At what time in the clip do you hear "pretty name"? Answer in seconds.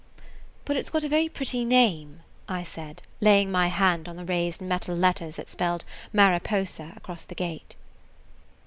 1.29-2.23